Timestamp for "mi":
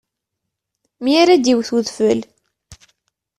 1.03-1.13